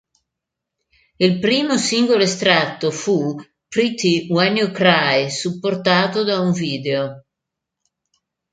[1.17, 7.23] Il primo singolo estratto fu "Pretty When You Cry", supportato da un video.